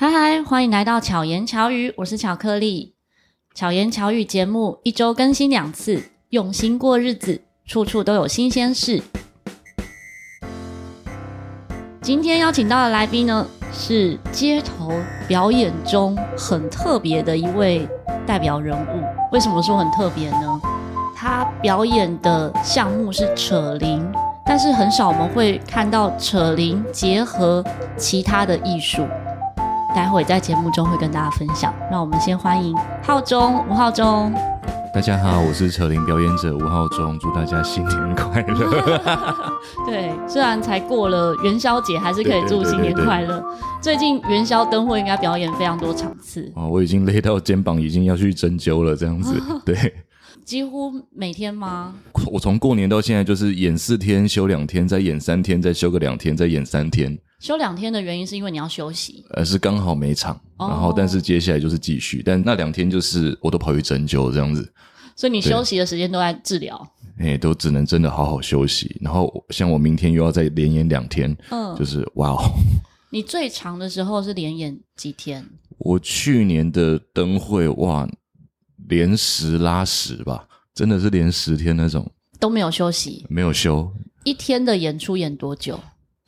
[0.00, 2.94] 嗨嗨，欢迎来到巧言巧语，我是巧克力。
[3.54, 9.02] 巧言巧语节目一周更新两次，用心过日子，处处都有新鲜事。
[12.00, 14.90] 今天邀请到的来宾呢，是街头
[15.28, 17.86] 表演中很特别的一位
[18.26, 19.04] 代表人物。
[19.32, 20.60] 为什么说很特别呢？
[21.14, 24.10] 他表演的项目是扯铃，
[24.46, 27.62] 但是很少我们会看到扯铃结合
[27.98, 29.06] 其他的艺术。
[29.94, 31.74] 待会在节目中会跟大家分享。
[31.90, 34.32] 让我们先欢迎浩中吴浩中。
[34.92, 39.00] 大家好，我是扯铃表演者吴浩中，祝大家新年快乐。
[39.86, 43.44] 对，虽然才过了元宵节，还是可以祝新年快乐。
[43.80, 46.50] 最近元宵灯会应该表演非常多场次。
[46.56, 49.40] 哦，我已经累到肩膀，已经要去针灸了，这样子。
[49.64, 49.94] 对，
[50.44, 51.94] 几乎每天吗？
[52.26, 57.16] 我从过年到现在就是演四天，休两天，再演三天，再休个两天，再演三天。
[57.40, 64.70] 休两天的原因是因为你要休息，呃，是刚好没场，然后但是接下来就是继续，哦、但那两天就是我都跑去针灸这样子，
[65.16, 66.86] 所以你休息的时间都在治疗，
[67.18, 68.94] 哎，都只能真的好好休息。
[69.00, 72.42] 然后像我明天又要再连演两天，嗯，就是哇哦，
[73.10, 75.44] 你最长的时候是连演几天？
[75.78, 78.06] 我去年的灯会哇，
[78.88, 82.06] 连十拉十吧，真的是连十天那种。
[82.38, 83.90] 都没有休息，没有休，
[84.24, 85.80] 一天的演出演多久？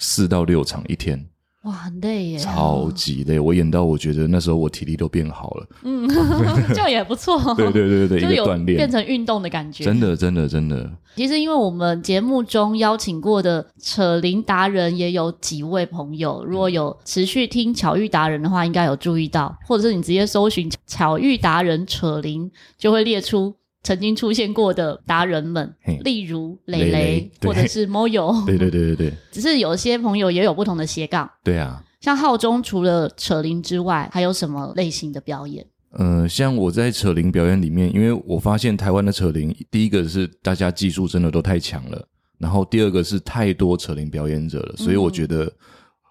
[0.02, 1.24] 四到六场一天，
[1.62, 3.38] 哇，很累耶，超级累。
[3.38, 6.08] 我演到我觉得那时候我体力都变好了，嗯，
[6.74, 7.38] 这样也不错。
[7.54, 9.84] 对对对对，就有 锻炼变成运动的感觉。
[9.84, 10.90] 真的真的真的。
[11.14, 23.54] 其实因为我们节目中邀请过的扯铃达人也有几位朋友，如果有持续听巧遇达人的话，应该有注意到，或者是你直接搜寻巧遇达人扯铃，就会列出。
[23.82, 29.12] 曾经出现过的达人们，例如蕾蕾，或者是 Moyo，对对对对对。
[29.30, 31.28] 只是有些朋友也有不同的斜杠。
[31.42, 35.66] 对啊，像浩中除了扯铃之外，还有什么类型的表演？
[35.92, 42.06] 呃，像我在扯铃表演里面，因为我发现台湾的扯铃，第一个是大家技术真的都太强了，
[42.38, 45.52] 然后第二个是太多扯铃表演者了，所以我觉得。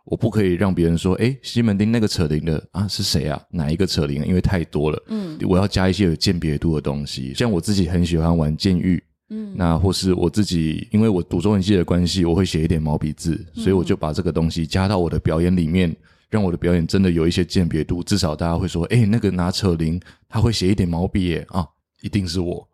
[0.05, 3.41] 我不可以让别人说，哎，西门町那个扯铃的啊是谁啊？
[3.51, 4.25] 哪一个扯铃？
[4.25, 7.33] 因为太多了，嗯，我要加一些有鉴别度的东西。
[7.35, 15.95] 像我自己很喜欢玩剑玉，嗯，那或是我自己，因为我读中文系的关系，我会写一点毛笔字，所以我就把这个东西加到我的表演里面，
[16.29, 21.65] 让我的表演真的有一些鉴别度，至少大家会说，哎，那个拿扯铃，他会写一点毛笔耶，啊，
[22.01, 22.67] 一定是我，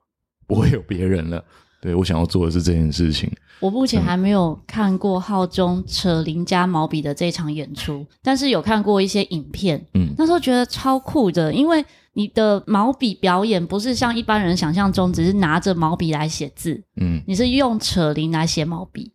[0.48, 1.44] 不会有别人了。
[1.88, 3.32] 对，我想要做的是这件事情。
[3.62, 9.82] 我目前还没有看过浩中扯铃加毛笔的这场演出，但是有看过一些影片。
[9.94, 19.14] 嗯，那时候觉得超酷的，因为你的毛笔表演不是像一般人想象中只是拿着毛笔来写字，嗯，你是用扯铃来写毛笔。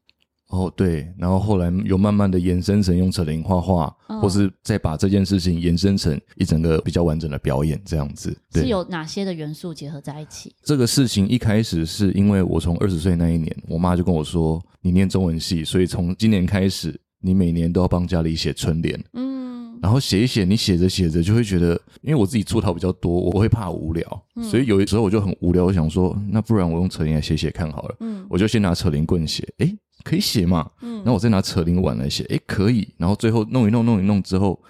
[0.53, 8.37] 哦，对，然后后来有慢慢的延伸成用扯铃画画，哦、或是再把这件事情延伸成一整个比较完整的表演这样子。
[8.53, 10.55] 对，是有哪些的元素结合在一起？
[10.63, 27.97] 这个事情一开始是因为我从二十岁那一年，我妈就跟我说：“你念中文系，所以从今年开始，你每年都要帮家里写春联。”嗯，然后写一写，你写着写着就会觉得，因为我自己出逃比较多，我会怕无聊，嗯、所以有的时候我就很无聊，我想说，那不然我用扯铃来写写看好了。
[28.01, 30.69] 嗯，我就先拿扯铃棍写，诶可以写嘛？
[30.81, 32.89] 嗯，然后我再拿扯铃碗来写，诶，可以。
[32.97, 34.61] 然后最后弄一弄，弄一弄之后，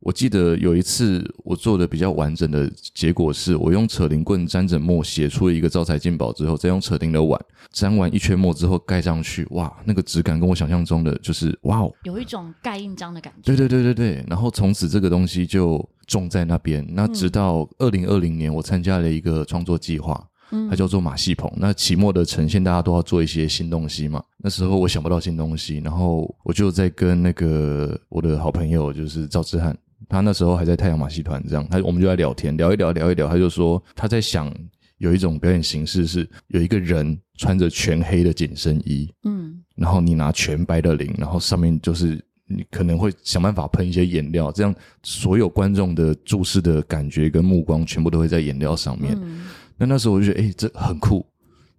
[0.00, 7.40] 我记得有一次我做的比较完整的结果是，我用扯铃棍沾着墨写出了一个招财进宝之后，再用扯铃的碗
[7.70, 13.54] 沾完一圈墨之后盖上去，哇，那个质感跟我想象中的就是哇哦，有一种盖印章的感觉。
[13.54, 14.24] 对对对对对。
[14.28, 16.86] 然后从此这个东西就种在那边。
[16.92, 20.26] 那直到二零二零年，我参加了一个创作计划。
[20.68, 21.50] 它叫做马戏棚。
[21.56, 24.22] 那期末的呈现，大家都要做一些新东西嘛。
[24.38, 29.76] 那时候我想不到新东西，然后我就在跟那个我的好朋友，就是赵志汉，
[30.08, 34.52] 他那时候还在太阳马戏团，这样，他我们就在聊天，聊一聊，聊一聊，他就说他在想
[34.98, 49.16] 有一种表演形式是有一个人穿着全黑的紧身衣，嗯，然后你拿全白的铃，然后上面就是你可能会想办法喷一些颜料，这样所有观众的注视的感觉跟目光全部都会在颜料上面。
[49.20, 49.42] 嗯
[49.80, 51.24] 那那时候我就觉得，哎、欸，这很酷，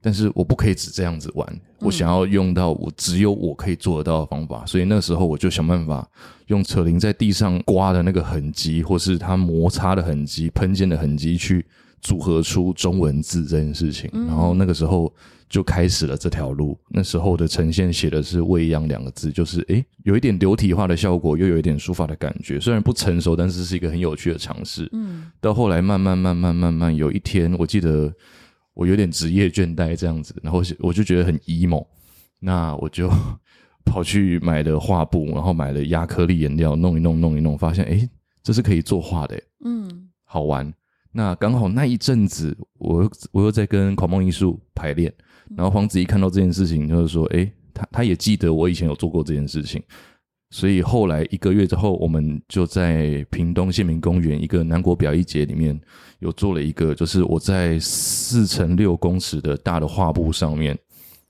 [0.01, 1.47] 但是我不可以只这样子玩，
[1.79, 6.09] 我想要用到我只有我可以做得到的方法，所以那时候我就想办法
[6.47, 11.63] 用扯铃在地上刮的那个痕迹，或是它摩擦的痕迹、喷溅的痕迹，去
[12.01, 14.09] 组合出中文字这件事情。
[14.13, 15.13] 然后那个时候。
[15.51, 16.79] 就开始了这条路。
[16.87, 22.57] 那时候的呈现写的是“未央”两个字，就是诶，有一点流体化的效果，又有一点书法的感觉。
[22.57, 24.87] 虽然不成熟，但是是一个很有趣的尝试。
[24.93, 25.29] 嗯。
[25.41, 28.09] 到后来慢慢慢慢慢慢，有一天我记得
[28.73, 31.85] 我有点职业倦怠这样子，然后我就觉得很 emo，
[32.39, 33.11] 那我就
[33.83, 38.09] 跑去买了画布，然后买了压克力颜料，弄一弄弄一弄，发现诶，
[38.41, 40.73] 这是可以作画的，嗯，好玩。
[41.13, 45.13] 那刚好那一阵子，我我又在跟狂梦艺术排练，
[45.57, 49.83] 然后黄子怡看到这件事情，就是说，诶，他他也记得我以前有做过这件事情，
[50.51, 55.77] 所以后来一个月之后，我们就在屏东县民公园一个南国表艺节里面，
[56.19, 60.77] 有做了一个，就是我在四乘六公尺的大的画布上面，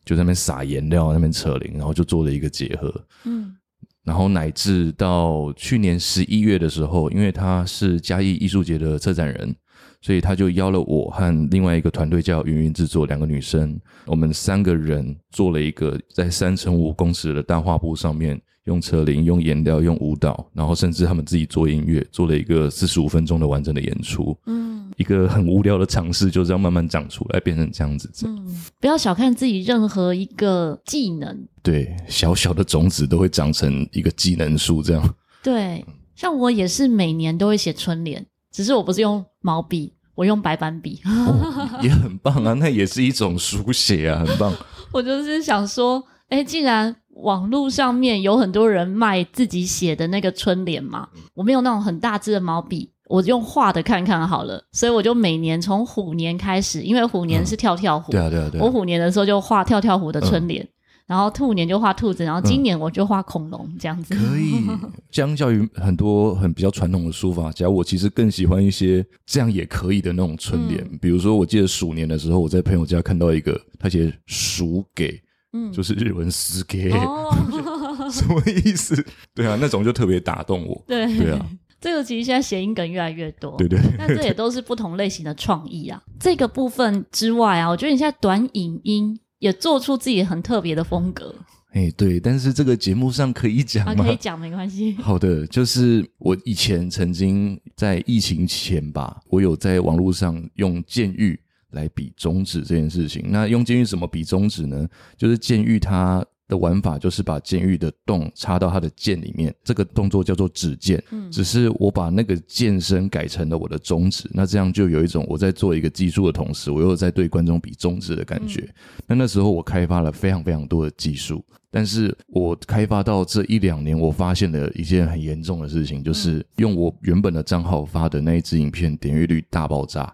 [0.05, 3.55] 就在那边撒颜料，那边扯铃，然后就做了一个结合，嗯，
[4.03, 9.55] 然后乃至到去年十一月的时候，因为他是嘉义艺术节的策展人。
[10.01, 24.36] 所以他就邀了我和另外一个团队叫云云制作，两个女生，我们三个人做了一个在三乘五公尺的大画布上面，用车铃、用颜料、用舞蹈，然后甚至他们自己做音乐，做了一个四十五分钟的完整的演出。
[24.48, 28.09] 嗯，一个很无聊的尝试，就这样慢慢长出来，变成这样子。
[28.25, 28.44] 嗯，
[28.80, 35.15] 不要小看自己任何一个技能，对，小小的种子都会长成一个技能树这样。
[35.44, 38.25] 对，像我也是每年都会写春联。
[38.51, 44.53] 只是我不是用毛笔，我用白板笔，哦，也很棒啊，那也是一种书写啊，很棒。
[44.93, 54.63] 我就是想说，哎，既然网络上面有很多人卖自己写的那个春联嘛，我没有那种很大支的毛笔，我用画的看看好了。
[54.71, 60.63] 所以我就每年从虎年开始，因为虎年是跳跳虎，嗯、对啊对啊对啊，我虎年的时候就画跳跳虎的春联。
[60.63, 60.69] 嗯
[61.07, 64.15] 然后兔年就画兔子，然后今年我就画恐龙，这样子。
[64.15, 64.63] 可以，
[65.12, 70.81] 相较于很多很比较传统的书法家，我其实更喜欢一些这样也可以的那种春联。
[70.89, 75.21] 嗯、比如说，我记得鼠年的时候，我在朋友家看到一个，他写“鼠给”，
[75.51, 77.30] 嗯，就是日文“死给”，哦、
[78.09, 79.06] 什么意思？
[79.36, 80.81] 对啊，那种就特别打动我。
[80.88, 81.45] 对对啊，
[81.81, 83.57] 这个其实现在谐音梗越来越多。
[83.57, 86.01] 对对，那这也都是不同类型的创意啊。
[86.19, 89.19] 这个部分之外啊，我觉得你现在短影音。
[89.41, 91.35] 也做出自己很特别的风格，
[91.71, 93.91] 哎、欸，对，但是这个节目上可以讲吗？
[93.91, 94.93] 啊、可以讲，没关系。
[95.01, 101.39] 好的，就是我以前曾经在疫情前吧，我有在网络上用监狱
[101.71, 103.25] 来比中指这件事情。
[103.29, 104.88] 那用监狱怎么比中指呢？
[105.17, 106.23] 就是监狱它。
[106.51, 111.01] 的玩法就是把监狱的洞插到它的剑里面，这个动作叫做指剑。
[111.12, 118.68] 嗯，只是我把那个剑身改成了我的中指，那这样就有一种我在做一个技术的同时，我又在对观众比中指的感觉。
[119.07, 130.13] 那那时候我开发了非常非常多的技术，但是我开发到这一两年，我发现了一件很严重的事情，就是用我原本的账号发的那一支影片，点阅率大爆炸。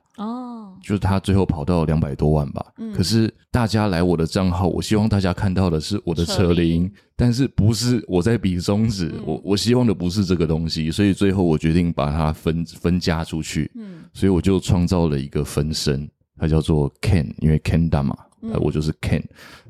[0.88, 0.90] 哦。
[0.90, 19.22] 就是他最后跑到两百多万吧，嗯，可是大家来我的账号，我希望大家看到的是我的车铃，但是不是我在比中指，嗯，我我希望的不是这个东西，所以最后我决定把它分分家出去，嗯，所以我就创造了一个分身，它叫做 Ken，因为 Kendama 嘛，嗯，我就是 Ken，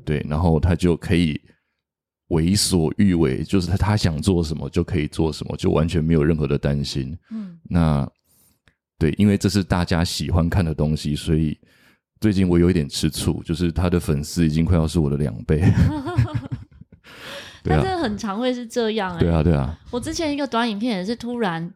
[0.04, 1.40] 对，然后他就可以
[2.28, 8.08] 为所欲为，就是他他想做什么就可以做什么，就完全没有任何的担心，嗯，那。
[8.98, 11.56] 对，因为这是大家喜欢看的东西，所以
[12.20, 15.62] 最近我有一点吃醋，就是他的粉丝已经快要是我的两倍。
[17.64, 19.20] 那啊，但这很常会是这样哎。
[19.20, 19.78] 对啊，对啊。
[19.90, 21.72] 我之前一个短影片也是突然，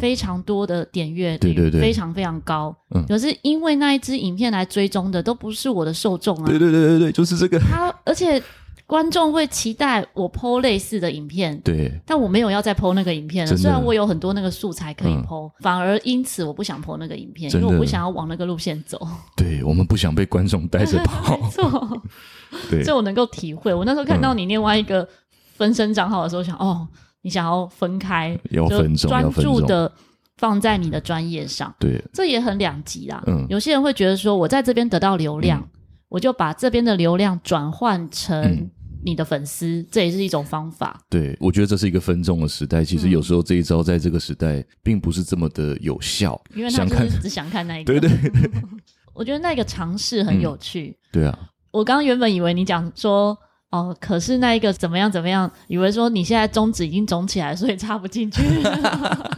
[0.00, 2.74] 非常多的点阅率，对对对，非常非常高。
[2.94, 6.46] 嗯，可是因为那一支影片来追踪的都不是我的受众啊。
[6.46, 7.58] 对对对对对，就是这个。
[7.58, 8.40] 他而且。
[8.86, 13.56] 观众会期待我 po 类似的影片，对，但我没有要再 po 那个影片了。
[13.56, 19.00] 虽然我有很多那个素材可以嗯，反而因此我不想 po 那个影片，因为我不想要往那个路线走。
[19.36, 22.02] 对，我们不想被观众带着跑， 没错。
[22.70, 23.72] 对，所以我能够体会。
[23.72, 25.08] 我那时候看到你另外一个
[25.54, 26.88] 分身账号的时候，想，嗯，哦，
[27.22, 29.90] 你想要分开，要分众，专注的
[30.36, 31.74] 放在你的专业上。
[31.78, 33.22] 对，这也很两极啦。
[33.26, 35.68] 嗯，有些人会觉得说，我在这边得到流量，嗯，
[36.12, 38.40] 我就把这边的流量转换成。
[38.42, 38.70] 嗯
[39.04, 40.96] 你的粉丝，这也是一种方法。
[41.10, 42.84] 对，我觉得这是一个分众的时代。
[42.84, 47.92] 其实有时候这一招在这个时代并不是这么的有效，因为他就是只想看那一个。
[47.92, 48.48] 对 对对，
[49.12, 50.96] 我觉得那个尝试很有趣。
[50.96, 51.36] 嗯、对啊，
[51.72, 53.36] 我刚刚原本以为你讲说
[53.72, 58.40] 哦，可是那一个怎么样怎么样，以为说你现在中指已经肿起来，所以插不进去。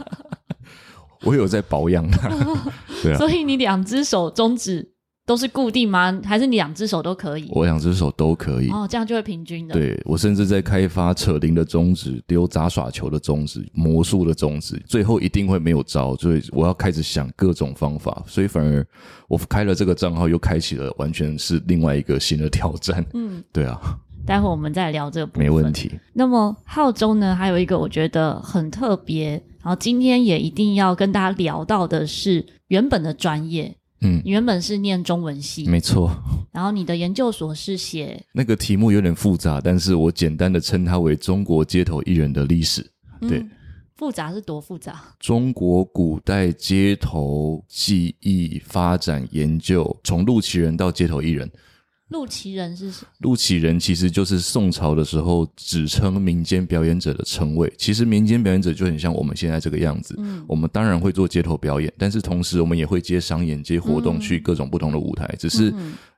[1.25, 2.29] 我有在保养它，
[3.01, 4.91] 对啊，所以你两只手中指。
[5.25, 6.21] 都是固定吗？
[6.23, 7.47] 还是你两只手都可以？
[7.49, 8.69] 我两只手都可以。
[8.69, 9.73] 哦，这样就会平均的。
[9.73, 18.23] 对，我甚至在开发扯铃的中指、丢杂耍球的中指、魔术的中指，最后一定会没有招，所以我要开始想各种方法。
[18.27, 18.85] 所以反而
[19.27, 23.03] 我开了这个账号，又开启了完全是另外一个新的挑战。
[23.15, 23.97] 嗯，对啊。
[24.27, 25.43] 待会我们再聊这个部分。
[25.43, 25.91] 没问题。
[26.13, 29.31] 那么浩中呢，还有一个我觉得很特别，
[29.63, 33.75] 然后今天也一定要跟大家聊到的是原本的专业。
[34.05, 36.15] 嗯，你原本是念中文系，没错。
[36.51, 42.85] 然后你的研究所是写那个题目有点复杂，但是我简单的称它为中国街头艺人的历史。
[43.21, 43.45] 对，
[43.95, 45.01] 复杂是多复杂？
[45.19, 51.49] 中国古代街头技艺发展研究，从陆奇人到街头艺人。
[52.09, 53.05] 陆奇人是谁？
[53.19, 57.71] 陆奇人其实就是宋朝的时候只称民间表演者的称谓。
[57.77, 60.15] 其实民间表演者就很像我们现在这个样子。
[60.19, 65.27] 嗯，我们当然会做街头表演，但是同时我们也会接商演、接活动，去各种不同的舞台。
[65.39, 65.73] 只是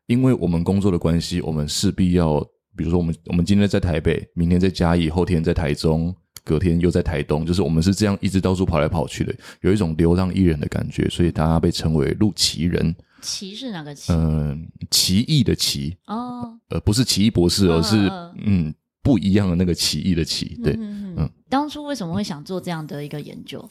[0.07, 2.39] 因为我们工作的关系，我们势必要，
[2.75, 6.13] 比如说我们我们今天在台北，明天在嘉义，后天在台中。
[6.43, 12.95] 隔天又在台东，就是我们是这样一直到处跑来跑去的，有一种流浪艺人的感觉，所以大家被称为陆奇人。
[13.21, 14.13] 奇是哪个奇？
[14.13, 18.09] 嗯、呃，奇异的奇哦，呃，不是奇异博士，而是
[18.43, 20.59] 嗯不一样的那个奇异的奇。
[20.63, 23.67] 对，嗯，嗯，当初为什么会想做这样的一个研究？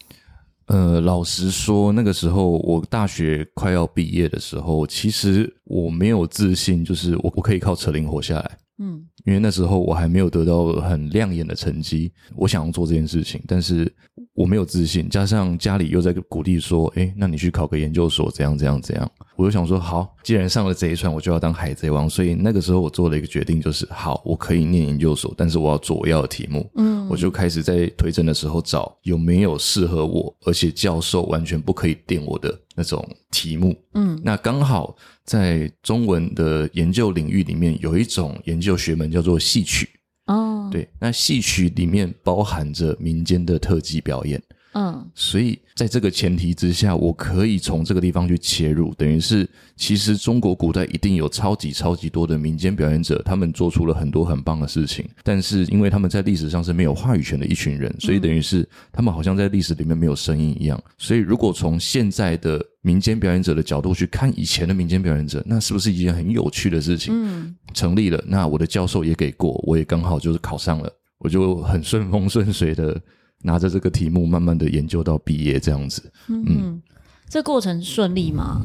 [0.67, 8.59] 呃，老实说，那个时候我大学快要毕业的时候，其实我没有自信，就是我我可以靠扯铃活下来。
[8.79, 13.91] 嗯，因为那时候我还没有得到很亮眼的成绩，我想要做这件事情，但是
[14.35, 26.71] 我没有自信，加上家里又在鼓励说：“诶，那你去考个研究所，怎样怎样怎样。”我就想说：“好，既然上了这一船，我就要当海贼王。”所以那个时候我做了一个决定，就是好，我可以念研究所，但是我要做我要的题目。
[26.77, 33.75] 嗯，我就开始在推甄的时候找有没有适合我，而且教授完全不可以定我的那种题目。
[33.95, 34.97] 嗯，那刚好。
[35.25, 39.91] 在中文的研究领域里面，有一种研究学门叫做戏曲。
[40.27, 44.41] 哦，对，那戏曲里面包含着民间的特技表演。
[44.79, 60.79] 嗯，所以在这个前提之下，我可以从这个地方去切入，等于是其实中国古代一定有超级超级多的民间表演者，他们做出了很多很棒的事情，但是因为他们在历史上是没有话语权的一群人，所以等于是他们好像在历史里面没有声音一样。
[60.99, 67.15] 所以如果从现在的民间表演者的角度去看以前的民间表演者，那是不是一件很有趣的事情？
[67.17, 73.01] 嗯，成立了，那我的教授也给过，我也刚好就是考上了，我就很顺风顺水的。
[73.43, 76.13] 拿着这个题目，慢慢的研究到毕业这样子。
[76.29, 76.83] 嗯，嗯，
[77.29, 78.63] 这过程顺利吗？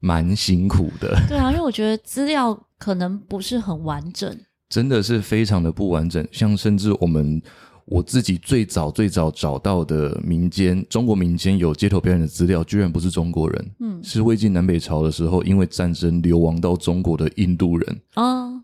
[0.00, 1.20] 蛮辛苦的。
[1.28, 4.34] 对啊，因为我觉得资料可能不是很完整。
[4.68, 6.26] 真的是非常的不完整。
[6.30, 7.42] 像甚至我们
[7.86, 13.70] 我自己最早最早找到的民间中国民间有街头表演的资料，居然不是中国人。
[13.80, 18.00] 嗯，是魏晋南北朝的时候，因为战争流亡到中国的印度人。
[18.14, 18.57] 哦。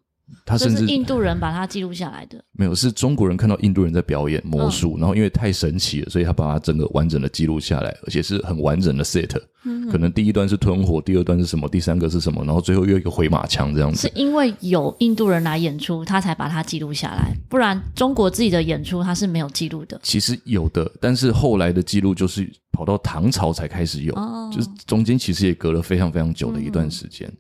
[0.47, 9.31] 他甚至是印度人把它记录下来的，没有，是中国人看到印度人在表演魔术，嗯、然后因为太神奇了，所以他把它整个完整的记录下来，而且是很完整的 set。
[9.67, 14.09] 嗯，可能第一段是吞火，第二段是什么，第三个是什么，然后最后又一个回马枪这样子。
[14.09, 19.99] 是因为有印度人来演出，他才把它记录下来，不然中国自己的演出他是没有记录的。
[20.03, 27.29] 其实有的，但是后来的记录就是跑到唐朝才开始有，哦、就是中间其实也隔了非常非常久的一段时间。
[27.29, 27.39] 嗯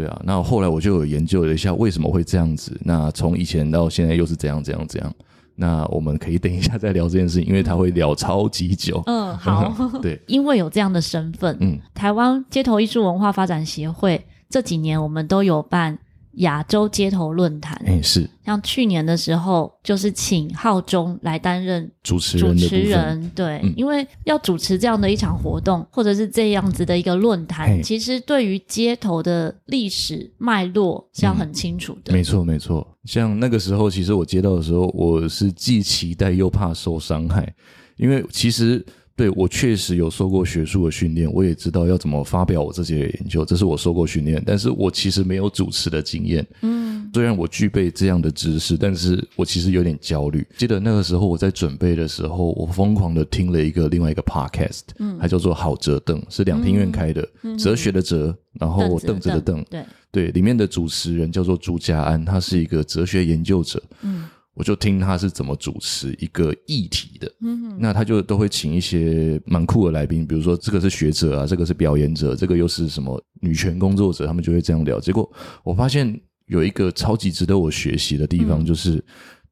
[0.00, 2.78] 对啊，那后来我就有研究了一下为什么会这样子。
[2.82, 5.12] 那从以前到现在又是怎样怎样怎样？
[5.54, 9.02] 那我们可以等一下再聊这件事情，因为他会聊超级久。
[9.06, 9.74] 嗯，好。
[10.00, 15.98] 对， 因为有这样的身份，嗯，台湾街头艺术文化发展协会这几年我们都有办。
[16.34, 22.56] 亚洲街头论坛，哎，是像去年的时候，就是请浩中来担任主持人。
[22.56, 32.12] 主持人对，嗯、因为要主持这样的一场活动，或者是这样子的一个论坛，嘿其实对于街头的历史脉络是要很清楚的。
[32.12, 32.86] 嗯、没错，没错。
[33.04, 37.52] 像那个时候，其实我接到的时候，我是既期待又怕受伤害，
[37.96, 38.84] 因为其实。
[39.20, 44.42] 对，我确实有受过学术的训练，我也知道要怎么发表我自己的研究，这是我受过训练。
[44.46, 46.46] 但是我其实没有主持的经验。
[46.62, 50.46] 嗯，虽然我具备这样的知识，但是我其实有点焦虑。
[50.56, 63.82] 记得那个时候我在准备的时候，我疯狂的听了一个另外一个 podcast，嗯，它叫做好哲凳，是两厅院开的，嗯、哲学的哲，然后凳子的凳，对对，里面的主持人叫做朱家安，他是一个哲学研究者。
[64.00, 64.24] 嗯。
[64.60, 75.00] 我就听他是怎么主持一个议题的，嗯，那他就都会请一些蛮酷的来宾，比如说这个是学者啊，这个是表演者，这个又是什么女权工作者，他们就会这样聊。
[75.00, 75.26] 结果
[75.64, 76.14] 我发现
[76.44, 79.02] 有一个超级值得我学习的地方，就是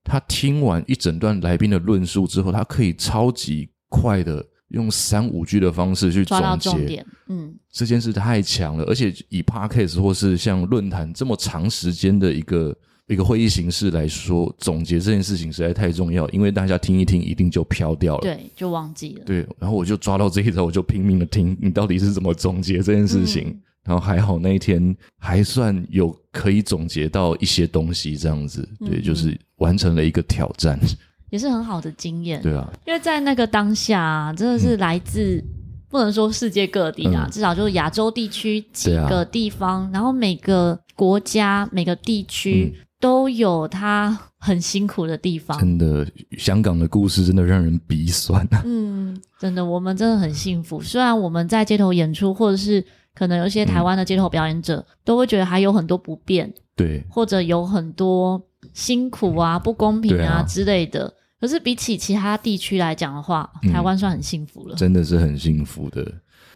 [0.04, 12.76] 他听完一整段来宾的论述之后，他可以超级快的用三五句的方式去总结，嗯，这件事太强了，而且以 Podcast 或是像论坛这么长时间的一个。
[13.08, 19.24] 一个会议形式来说，总结这件事情实在太重要，因为大家听一听，一定就飘掉了，对，就忘记了。
[19.24, 23.44] 对，然后我就抓到这一招，我就拼命的听你到底是怎么总结这件事情。
[23.48, 30.78] 嗯、然后还好那一天还算有可以总结到一些东西，这样子，对，嗯、就是完成了一个挑战，
[31.30, 32.42] 也是很好的经验。
[32.42, 35.44] 对啊，因为在那个当下、啊，真的是来自、嗯、
[35.88, 42.74] 不能说世界各地啊，嗯、至少就是亚洲地区几个地方，啊、然后每个国家每个地区。
[42.76, 45.58] 嗯都有他很辛苦的地方。
[45.58, 48.46] 真的，香港的故事真的让人鼻酸。
[48.64, 50.80] 嗯，真的，我们真的很幸福。
[50.80, 58.40] 虽然我们在街头演出，或者是可能有一些台湾的街头表演者，嗯、都会觉得还有很多不便，对，或者有很多
[58.72, 61.12] 辛苦啊、不公平啊之类的。
[61.40, 66.04] 可是比起其他地区来讲的话，台湾算很幸福了，嗯，真的是很幸福的。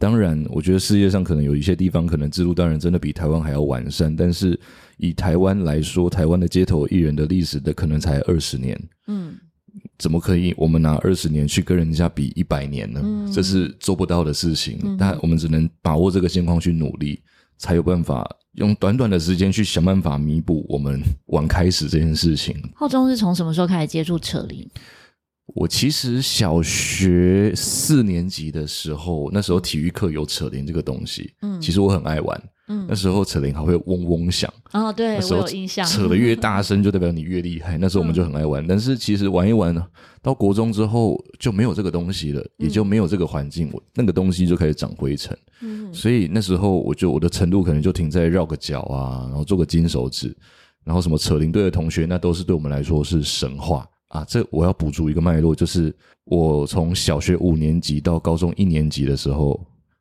[0.01, 4.15] 当然，我觉得世界上可能有一些地方，可能制度当然真的比台湾还要完善。
[4.17, 4.59] 但是
[5.03, 9.35] 以台湾来说，台湾的街头艺人的历史的可能才二十年，嗯，
[9.99, 13.01] 怎么可以我们拿二十年去跟人家比一百年呢？
[13.03, 14.79] 嗯，这是做不到的事情。
[14.85, 17.21] 嗯，但我们只能把握这个现况去努力，
[17.59, 22.57] 才有办法用短短的时间去想办法弥补我们晚开始这件事情。
[22.77, 24.71] 浩中是从什么时候开始接触扯铃？
[25.47, 39.87] 我其实小学四年级的时候，那时候体育课有扯铃这个东西，嗯，其实我很爱玩，嗯，那时候扯铃还会嗡嗡响，哦，对，那时候我有印象，扯得越大声就代表你越厉害， 那时候我们就很爱玩，嗯，但是其实玩一玩呢
[40.23, 50.35] 到国中之后就没有这个东西了，嗯，也就没有这个环境，我那个东西就开始长灰尘，嗯，所以那时候我就我的程度可能就停在绕个脚啊，然后做个金手指，
[50.85, 53.87] 然后什么扯铃队的同学，那都是对我们来说是神话。
[54.09, 55.91] 啊，这我要补足一个脉络，就是
[56.25, 59.59] 我从小学五年级到高中一年级的时候，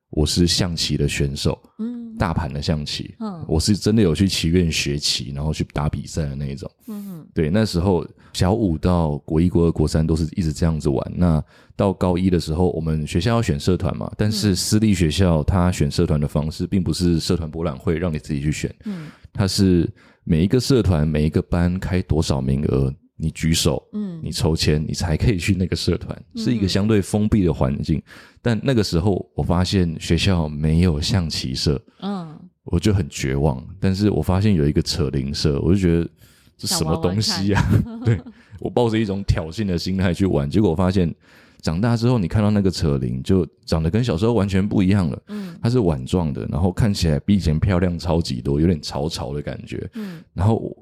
[0.10, 11.12] 我是象棋的选手，嗯，大盘的象棋，嗯，我是真的有去棋院学棋，然后去打比赛的那一种，嗯，对，那时候小五到国一、国二、国三都是一直这样子玩。
[11.16, 11.44] 那
[11.76, 19.90] 到高一的时候，我们学校要选社团嘛，但是私立学校他选社团的方式并不是社团博览会让你自己去选，嗯，他是
[20.24, 22.94] 每一个社团每一个班开多少名额。
[23.22, 28.02] 你举手，嗯，你抽签，你才可以去那个社团，是一个相对封闭的环境。
[28.42, 33.64] 但那个时候，我发现学校没有象棋社，嗯，我就很绝望。
[33.80, 36.10] 但是我发现有一个扯铃社，我就觉得
[36.58, 37.64] 这什么东西啊？
[38.04, 38.20] 对，
[38.60, 41.14] 我抱着一种挑衅的心态去玩，结果我发现
[41.62, 45.24] 长大之后，你看到那个扯铃就长得跟小时候完全不一样了。
[45.28, 49.88] 嗯，它是碗状的，然后看起来比以前漂亮超级多，有点潮潮的感觉。
[49.94, 50.76] 嗯，然后。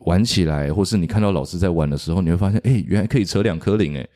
[0.00, 4.08] 玩起来，或是你看到老师在玩的时候，你会发现，哎、欸，原来可以扯两颗铃，哎。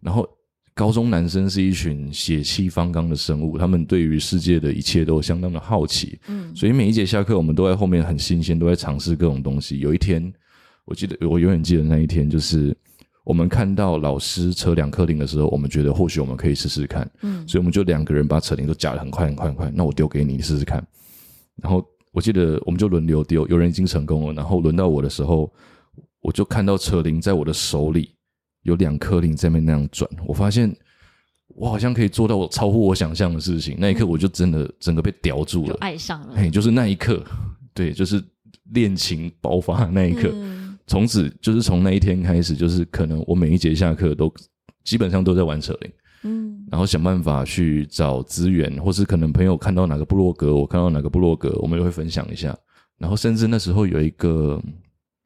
[0.00, 0.28] 然后，
[0.74, 9.80] 高中男生是一群血气方刚的生物，他们对于世界的一切都相当的好奇，嗯，所以每一节下课，我们都在后面很新鲜，都在尝试各种东西。
[9.80, 10.32] 有一天，
[10.84, 12.76] 我记得我永远记得那一天，就是
[13.24, 20.84] 我们看到老师扯两颗铃的时候，我们觉得或许我们可以试试看，嗯，所以我们就两个人把扯铃都夹得很快很快很快，那我丢给你，你试试看，
[21.62, 21.84] 然后。
[22.12, 25.52] 我记得我们就轮流丢，有人已经成功了，然后轮到我的时候，
[26.20, 28.14] 我就看到扯铃在我的手里
[28.62, 30.74] 有两颗铃在那那样转，我发现
[31.48, 33.76] 我好像可以做到我超乎我想象的事情。
[33.78, 36.34] 那一刻我就真的整个被叼住了，爱上了。
[36.34, 37.24] 嘿，就是那一刻，
[37.74, 38.22] 对，就是
[38.72, 40.32] 恋情爆发的那一刻。
[40.86, 44.32] 从此就是从那一天开始，就是可能我每一节下课都
[44.84, 45.92] 基本上都在玩扯铃。
[46.22, 52.56] 嗯，然后想办法去找资源，或是可能朋友看到哪个部落格，我看到哪个部落格，我们也会分享一下。
[52.98, 54.60] 然后甚至那时候有一个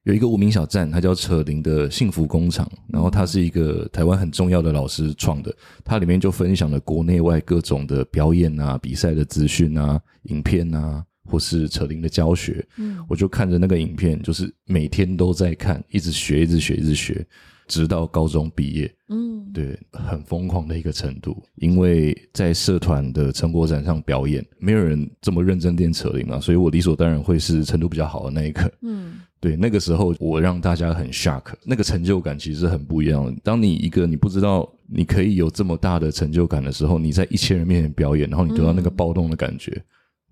[0.05, 12.65] 有一个无名小站，它叫扯铃的幸福工厂，然后它是一个台湾很重要的老师创的，它里面就分享了国内外各种的表演啊、比赛的资讯啊、影片啊，或是扯铃的教学。
[12.77, 17.27] 嗯，我就看着那个影片，就是每天都在看，一直学，一直学，一直学。
[17.69, 21.43] 直到高中毕业，嗯，对，很疯狂的一个程度。
[21.55, 28.71] 因为在社团的成果展上表演，没有人这么认真练扯铃嘛，所以我理所当然会是程度比较好的那一个。
[28.83, 33.35] 嗯， 对，那个时候我让大家很 shock，那个成就感其实很不一样。
[33.43, 39.73] 当你一个你不知道你可以有这么大的成就感的时候，你在一千人面前表演，然后你得到那个暴动的感觉。
[39.73, 39.85] 嗯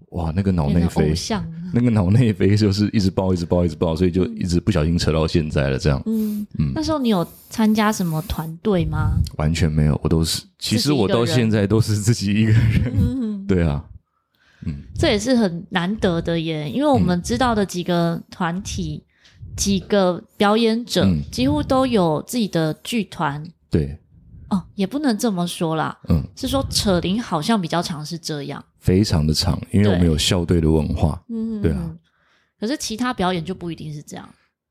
[0.08, 1.14] 哇，那个脑内飞，
[1.72, 5.78] 那个脑内飞就是一直爆，一直爆，一直爆，所以就一直不小心扯到现在了。
[5.78, 6.72] 这样，嗯嗯。
[6.74, 9.12] 那时候你有参加什么团队吗？
[9.36, 12.92] 完全没有，我都是，其实我到现在都是自己一个人。
[12.92, 13.84] 嗯，对啊，
[14.66, 23.46] 嗯，这也是很难得的耶，因为我们知道的几个团体、嗯、几个表演者，几乎都有自己的剧团。
[23.70, 23.96] 对。
[24.48, 25.96] 哦，也不能这么说啦。
[26.08, 31.22] 嗯，是说扯铃好像比较常是这样，非常的长，因为我们有校队的文化。
[31.28, 31.94] 嗯，对啊。
[32.58, 34.28] 可是其他表演就不一定是这样。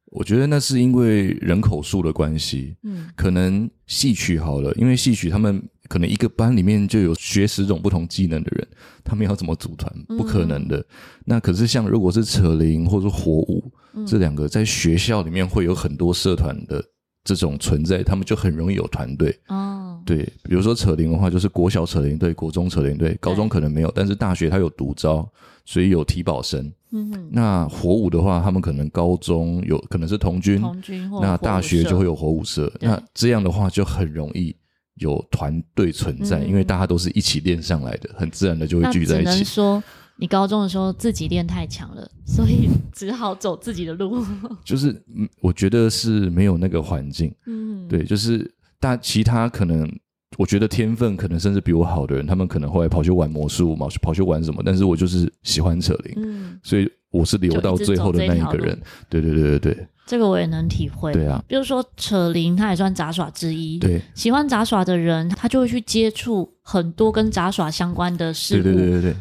[0.07, 2.75] 我觉得那是因为人口数的关系。
[2.83, 8.67] 嗯，可能戏曲好了，因为戏曲他们可能一个班里面就有学十种不同技能的人，
[9.03, 9.91] 他们要怎么组团？
[10.17, 10.77] 不可能的。
[10.77, 10.85] 嗯、
[11.25, 16.83] 那可是像如果是扯铃或者火舞、嗯、这两个，在学校里面会有很多社团的。
[17.25, 19.37] 这种存在，他们就很容易有团队。
[19.49, 19.68] 哦，
[20.09, 25.29] 对，比如说扯铃的话，就是国小扯铃队、国中扯铃队，高中可能没有，但是大学它有独招，
[25.65, 26.71] 所以有体保生。
[26.91, 32.73] 嗯哼，那火舞的话，他们可能高中有可能是童军，童军或那大学就会有火舞社。
[32.81, 34.55] 那这样的话就很容易
[34.95, 39.29] 有团队存在，嗯，因为大家都是一起练上来的，很自然的就会聚在一起。
[39.29, 39.83] 只能说
[40.15, 44.25] 你高中的时候自己练太强了，所以只好走自己的路。
[44.65, 44.99] 就是，
[45.39, 47.31] 我觉得是没有那个环境。
[47.45, 49.89] 嗯，对，就是但其他可能。
[50.37, 54.61] 我觉得天分可能甚至比我好的人，他们可能后来跑去玩魔术嘛，跑去玩什么？
[54.63, 58.79] 但是我就是喜欢扯铃，嗯，所以我是留到最后的那一个人。
[59.09, 61.11] 对对对对对，这个我也能体会。
[61.11, 63.79] 对啊，比如说扯铃，它也算杂耍之一。
[63.79, 68.63] 对，喜欢杂耍的人，他就会去接触很多跟杂耍相关的事物。
[68.63, 69.15] 对对对对对。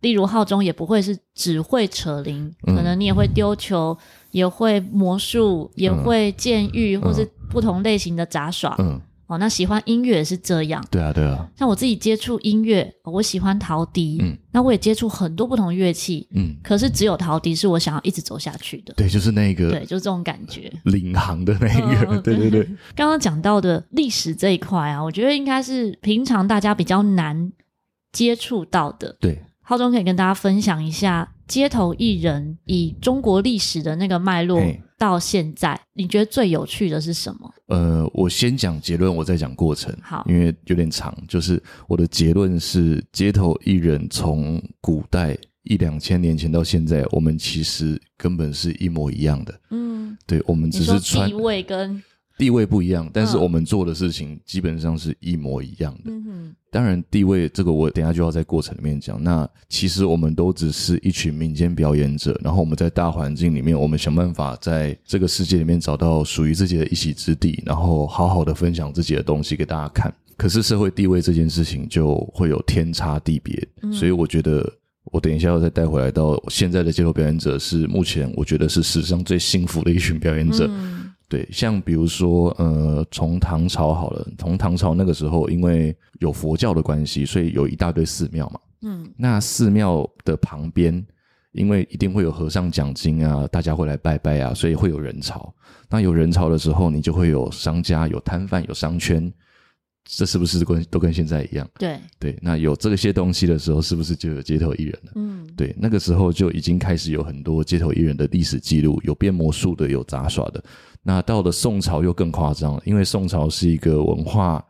[0.00, 3.96] 例如浩中也不会是只会扯铃，嗯，可能你也会丢球，
[4.30, 8.74] 也会魔术，也会剑玉，嗯，或是不同类型的杂耍。
[8.78, 9.00] 嗯。
[9.28, 10.84] 哦，那喜欢音乐也是这样。
[10.90, 11.48] 对啊，对啊。
[11.56, 14.18] 像我自己接触音乐，我喜欢陶笛。
[14.20, 16.28] 嗯，那我也接触很多不同乐器。
[16.34, 18.92] 嗯，可是只有陶笛是我想要一直走下去的。
[18.92, 19.70] 对，就是那个。
[19.70, 20.70] 对，就是这种感觉。
[20.84, 22.20] 领航的那一个。
[22.20, 22.62] 对对对。
[22.94, 27.50] 刚刚讲到的历史这一块啊，我觉得应该是平常大家比较难
[28.10, 29.16] 接触到的。
[29.18, 29.42] 对。
[29.62, 34.58] 浩中可以跟大家分享一下街头艺人以中国历史的那个脉络
[34.96, 37.54] 到现在，你觉得最有趣的是什么？
[37.66, 39.94] 呃，我先讲结论，我再讲过程。
[40.00, 41.14] 好，因为有点长。
[41.28, 49.60] 就是我的结论是，街头艺人从古代一两千年前到现在，我们其实根本是一模一样的。
[49.72, 52.02] 嗯，对，我们只是穿地位跟。
[52.38, 56.10] 地位不一样，但是我们做的事情基本上是一模一样的。
[56.10, 59.22] 嗯哼，当然地位这个我等下就要在过程里面讲。
[59.22, 70.10] 那其实我们都只是一群民间表演者，然后我们在大环境里面，我们想办法在这个世界里面找到属于自己的一席之地，然后好好的分享自己的东西给大家看。
[70.38, 74.66] 可是社会地位这件事情就会有天差地别，所以我觉得
[75.04, 80.70] 我等一下要再带回来到现在的街头表演者是目前我觉得是史上最幸福的一群表演者。
[81.32, 88.60] 对，像比如说，呃，从唐朝好了，从唐朝那个时候，因为有佛教的关系，所以有一大堆寺庙嘛。
[88.82, 91.02] 嗯，那寺庙的旁边，
[91.52, 95.50] 因为一定会有和尚讲经啊，大家会来拜拜啊，所以会有人潮。
[95.88, 99.32] 那有人潮的时候，你就会有商家、有摊贩、有商圈，
[100.04, 101.68] 这是不是跟都跟现在一样？
[101.78, 105.12] 对对，那有这些东西的时候，是不是就有街头艺人了？
[105.14, 110.62] 嗯，对，那个时候就已经开始有很多街头艺人的历史记录，有变魔术的，有杂耍的。
[111.02, 114.62] 那到了宋朝又更夸张了，因为宋朝是一个文化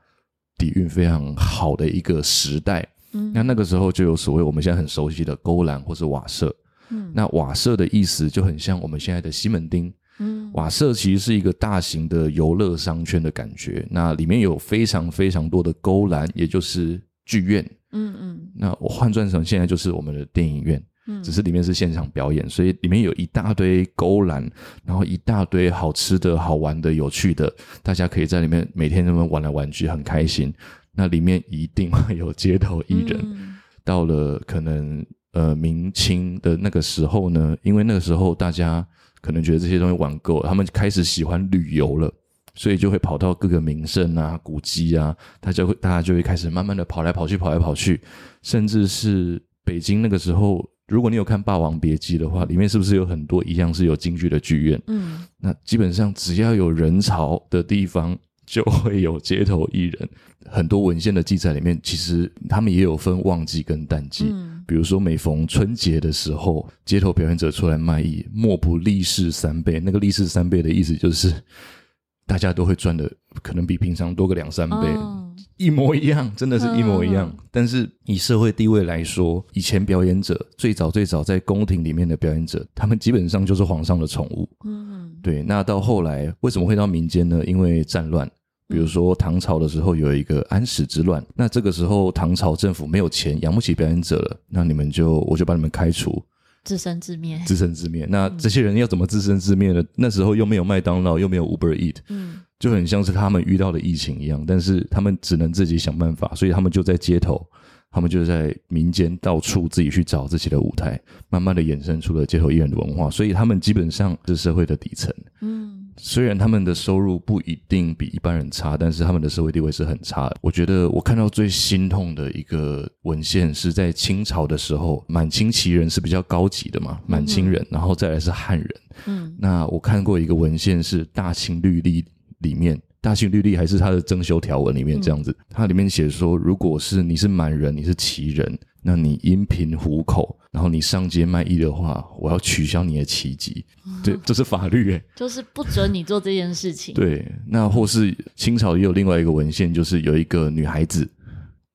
[0.58, 2.86] 底蕴非常好的一个时代。
[3.12, 6.54] 嗯，那那个时候就有所谓我们现在很熟悉的勾栏或是瓦舍。
[6.90, 9.92] 嗯，那瓦舍的意思就很像我们现在的西门町。
[10.18, 17.64] 嗯，瓦舍其实是一个大型的游乐商圈的感觉，那里面有非常非常多的勾栏，也就是剧院。
[17.92, 20.82] 嗯嗯，那我换转成现在就是我们的电影院。
[21.08, 24.48] 嗯，只是里面是现场表演，所以里面有一大堆勾栏，
[24.84, 30.54] 然后一大堆好吃的、好玩的、有趣的，大家可以在里面每天那么玩来玩去，很开心。
[30.92, 33.18] 那里面一定会有街头艺人。
[33.20, 38.86] 嗯、到了可能呃明清的那个时候呢，因为那个时候大家
[39.22, 42.12] 可能觉得这些东西玩够了，他们开始喜欢旅游了，
[42.54, 47.98] 所以就会跑到各个名胜啊、古迹啊，大家会大家就会开始慢慢的跑来跑去、跑来跑去，
[48.42, 50.68] 甚至是北京那个时候。
[50.88, 54.82] 如果你有看《霸王别姬》的话，里面是不是有很多一样是有京剧的剧院？
[54.88, 58.18] 嗯，那基本上只要有人潮的地方，
[58.52, 60.06] 就会有街头艺人。
[60.44, 64.26] 很多文献的记载里面，其实他们也有分旺季跟淡季。
[64.28, 69.80] 嗯，比如说每逢春节的时候，街头表演者出来卖艺，莫不利市三倍。
[69.80, 71.32] 那个利市三倍的意思就是，
[72.26, 73.10] 大家都会赚的
[73.40, 74.76] 可能比平常多个两三倍。
[74.76, 75.20] 哦
[75.56, 77.34] 一模一样，真的是一模一样。
[77.50, 84.48] 但是以社会地位来说，以前表演者最早最早在宫廷里面的表演者，他们基本上就是皇上的宠物。
[84.64, 85.42] 嗯，对。
[85.42, 87.44] 那到后来为什么会到民间呢？
[87.46, 88.28] 因为战乱，
[88.72, 96.24] 比如说唐朝的时候有一个安史之乱，那这个时候唐朝政府没有钱养不起表演者了，那你们就我就把你们开除，
[96.64, 98.06] 自生自灭，自生自灭。
[98.08, 99.84] 那这些人要怎么自生自灭呢？
[99.94, 101.96] 那时候又没有麦当劳，又没有 Uber Eat。
[102.08, 102.40] 嗯。
[102.58, 107.44] 就很像是他们遇到的疫情一样，但是他们只能自己想办法，所以他们就在街头，
[107.90, 110.96] 他们就在民间到处自己去找自己的舞台，
[111.28, 115.12] 慢慢的衍生出了街头艺人的文化，所以他们基本上是社会的底层。
[115.40, 120.36] 嗯，虽然他们的收入不一定比一般人差，但是他们的社会地位是很差的。
[120.40, 128.68] 我觉得我看到最心痛的一个文献是在清朝的时候，满清旗人是比较高级的嘛，满清人，然后再来是汉人。
[129.06, 132.02] 嗯，那我看过一个文献是《大清律例》。
[132.42, 143.64] 里面大清律例还是它的增修条文里面这样子，它里面写说，如果是你是满人，你是旗人，那你因贫糊口，然后你上街卖艺的话，我要取消你的旗籍。
[143.86, 146.94] 嗯、对， 这是法律诶，就是不准你做这件事情。
[146.94, 151.08] 对，那或是清朝也有另外一个文献，就是有一个女孩子。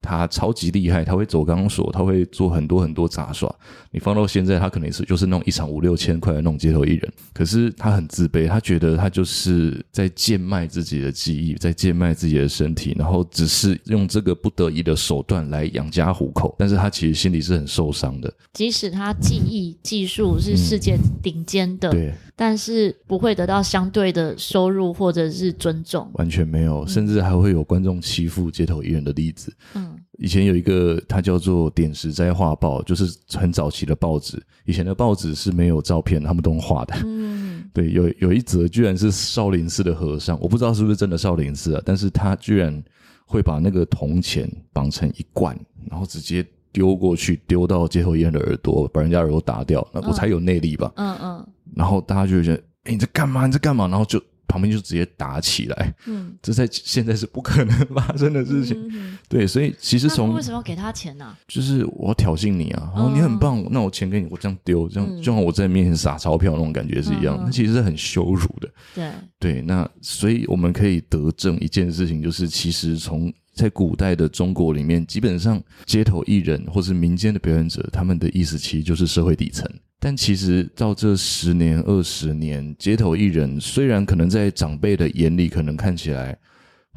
[0.02, 3.54] 他超级厉害，他会走钢索，他会做很多很多杂耍。
[3.92, 7.14] 你放到现在，他可能是就是那种一场五六千块的那种街头艺人。
[7.34, 16.56] 可是他很自卑，他觉得他就是在贱卖自己的技艺，在贱卖自己的身体，然后只是用这个不得已的手段来养家糊口。
[16.58, 18.32] 但是他其实心里是很受伤的。
[18.54, 29.52] 即使他技艺技术是世界顶尖的，嗯、对，但是不会得到相对的收入或者是尊重，完全没有，甚至还会有观众欺负街头艺人的例子。
[29.74, 29.98] 嗯。
[30.20, 33.06] 以前有一个，它叫做《点石斋画报》，就是
[33.38, 34.42] 很早期的报纸。
[34.66, 36.96] 以前的报纸是没有照片，他们都用画的。
[37.06, 42.84] 嗯， 对，有有一则居然是少林寺的和尚，我不知道是不是真的少林寺啊，但是他居然
[43.28, 45.56] 会把那个铜钱绑成一罐，
[45.88, 46.44] 然后直接
[46.78, 49.86] 丢过去，丢到街头艺人的耳朵，把人家耳朵打掉。
[49.92, 50.92] 那我才有内力吧？
[50.98, 51.48] 嗯嗯。
[51.76, 53.48] 然后大家就觉得，哎，你在干嘛？
[53.48, 53.88] 你在干嘛？
[53.88, 54.22] 然后就。
[54.50, 61.38] 旁边就直接打起来，嗯，这在现在是不可能发生的事情，嗯、对，所以其实从为什么要给他钱呢、啊？
[61.50, 79.68] 就是我要挑衅你啊，然后你很棒，嗯、那我钱给你，我这样丢，这样、嗯、就像我在你面前撒钞票那种感觉是一样，那、嗯、其实是很羞辱的，对对，那所以我们可以得证一件事情，就是其实从在古代的中国里面，基本上街头艺人或是民间的表演者，他们的意思其实就是社会底层。
[80.00, 86.38] 但其实到这十年、二十年，街头艺人虽然可能在长辈的眼里，可能看起来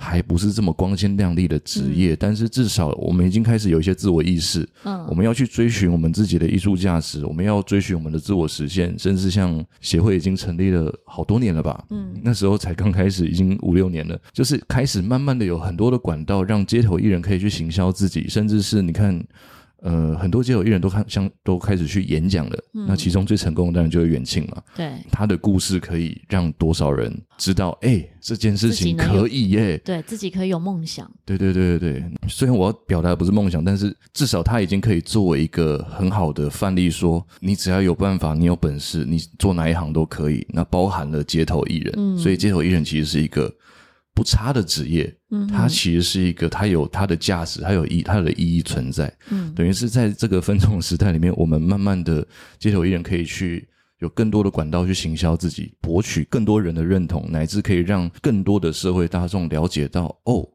[0.02, 4.66] 还不是这么光鲜亮丽的职业，嗯、但是至少我们已经开始有一些自我意识。
[4.84, 11.84] 嗯，我们要去追寻我们自己的艺术价值，我们要追寻我们的自我实现，甚至像协会已经成立了好多年了吧？
[11.90, 19.22] 嗯，那时候才刚开始，已经五六年了，就是开始慢慢的有很多的管道，让街头艺人可以去行销自己，甚至是你看。
[19.82, 22.64] 呃，很多街头艺人都看，像都开始去演讲了。
[22.74, 24.62] 嗯、那其中最成功的当然就是远庆嘛。
[24.76, 27.70] 对，他的故事可以让多少人知道？
[27.80, 29.78] 哎、欸，这件事情可以耶、欸。
[29.78, 31.10] 对自己可以有梦想。
[31.24, 32.04] 对对对对对。
[32.28, 40.46] 虽然我要表达的不是梦想，但是至少他已经可以作为一个很好的范例说，说你只要有办法，你有本事，你做哪一行都可以。
[40.50, 43.50] 那包含了街头艺人，嗯、所以街头艺人其实是一个。
[44.12, 52.26] 不差的职业，嗯，它其实是一个，它有它的价值，它有意，它的意义存在，嗯，等于是在这个分众时代里面，我们慢慢的
[52.58, 53.66] 街头艺人可以去
[54.00, 60.46] 有更多的管道去行销自己，博取更多人的认同，乃至可以让更多的社会大众了解到，哦，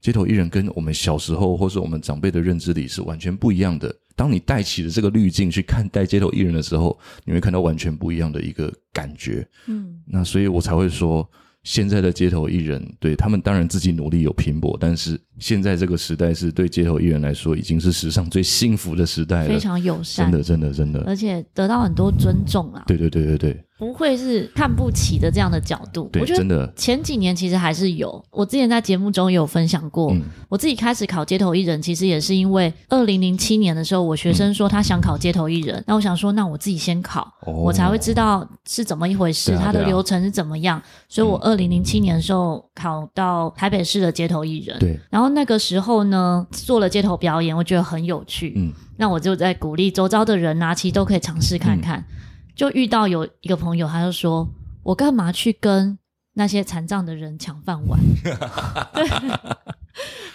[0.00, 3.94] 街头艺人跟我们小时候或是我们长辈的认知里是完全不一样的。
[4.14, 11.26] 当你带起了这个滤镜去看待街头艺人的时候，你会看到完全不一样的一个感觉，嗯，那所以我才会说。
[11.64, 22.84] 现在的街头艺人，对他们当然自己努力有拼搏，但是现在这个时代是对街头艺人来说已经是史上最幸福的时代了，非常友善，真的真的真的，而且得到很多尊重啊！
[22.86, 23.64] 对对对对对。
[23.78, 28.22] 不会是看不起的这样的角度，对，我觉得前几年其实还是有。
[28.32, 40.76] 我之前在节目中有分享过，嗯、我自己开始考街头艺人，其实也是因为二零零七年的时候，我学生说他想考街头艺人，那、嗯、我想说，那我自己先考，哦、我才会知道是怎么一回事，它、啊、的流程是怎么样。
[40.78, 52.00] 啊、所以我二零零七年的时候考到台北市的街头艺人，对，然后那个时候呢，做了街头表演，我觉得很有趣，嗯，那我就在鼓励周遭的人啊，其实都可以尝试看看。
[52.00, 52.14] 嗯
[52.58, 54.48] 就遇到有一个朋友，他就说
[54.82, 55.96] ：“我干嘛去跟
[56.34, 58.00] 那些残障的人抢饭碗？”
[58.92, 59.08] 对，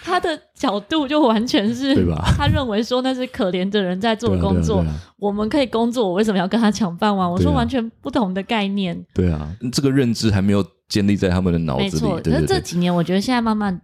[0.02, 2.24] 他的角度就完全是，对吧？
[2.34, 7.30] 他认为说那是可怜的人在做工作，啊啊啊、我们可以工作，我为什么要跟他抢饭碗？
[7.30, 9.04] 我说完全不同的概念。
[9.12, 11.90] 对啊，这个认知还没有建立在他们的脑子里。
[11.90, 13.78] 没错，可是这几年我觉得现在慢慢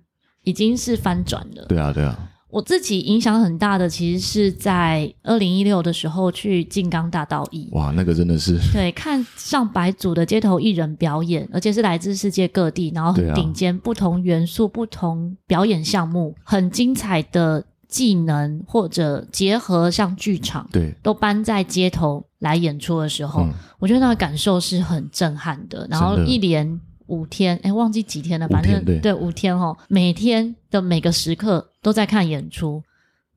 [0.44, 1.66] 已经是翻转了。
[1.68, 2.29] 对啊，对啊。
[2.50, 7.68] 我自己影响很大的，其实是在二零一六的时候去静冈大道艺。
[7.72, 25.86] 哇，那个真的是 对，看上百组的街头艺人表演，而且是来自世界各地，然后很顶尖，不同元素、不同表演项目，很精彩的技能或者结合像剧场，对，都搬在街头来演出的时候，嗯、我觉得那个感受是很震撼的。
[25.90, 26.80] 然后一连。
[27.10, 32.82] 五天，哎，忘记几天了，反正对，对五天哦，每天的每个时刻都在看演出，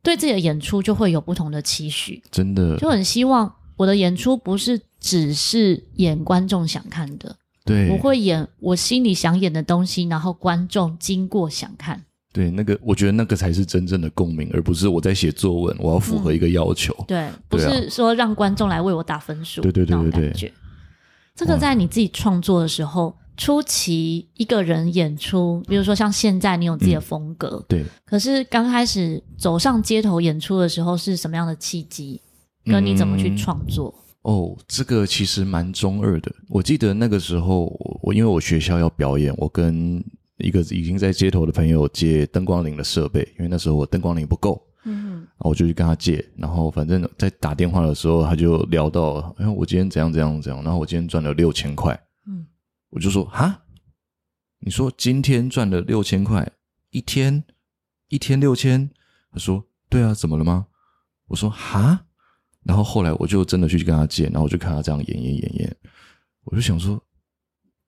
[0.04, 2.78] 对自己的演出就会有不同的期许，真的。
[2.78, 12.00] 就很希望我的演出不是只是演观众想看的，对，我会演我心里想演的东西，然后观众经过想看，
[12.32, 20.54] 对，那个我觉得那个才是真正的共鸣，而不是我在写作文，我要符合一个要求，嗯、对，不是说让观众来为我打分数，对对对对对，
[21.36, 23.16] 这个在你自己创作的时候。
[23.36, 27.86] 初期一个人演出，比如说像现在你有自己的风格，嗯、对。
[28.06, 32.22] 可是刚开始走上街头演出的时候，是什么样的契机？
[32.66, 33.94] 跟你怎么去创作？
[34.24, 36.32] 嗯、哦，这个其实蛮中二的。
[36.48, 37.66] 我记得那个时候，
[38.02, 40.02] 我因为我学校要表演，我跟
[40.38, 46.26] 一个已经在街头的朋友借灯光铃的设备，因为那时候我灯光铃不够，嗯，我就去跟他借。
[46.38, 51.94] 然后反正在打电话的时候，他就聊到，哎，我今天怎样怎样怎样，然后我今天赚了六千块，
[52.28, 52.46] 嗯，
[52.94, 53.64] 我就说，哈，
[54.60, 56.52] 你说今天赚了六千块，
[56.92, 57.44] 一天
[58.10, 58.90] 一天六千？
[59.32, 60.68] 他说，对啊，怎么了吗？
[61.28, 62.06] 我说，哈。
[62.62, 65.78] 然后后来我就真的去跟他借，然后我就看他这样演演演演，
[66.46, 67.04] 我就想说，